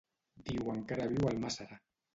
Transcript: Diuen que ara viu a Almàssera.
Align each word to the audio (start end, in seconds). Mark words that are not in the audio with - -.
Diuen 0.47 0.81
que 0.87 0.97
ara 0.99 1.07
viu 1.15 1.29
a 1.29 1.31
Almàssera. 1.37 1.83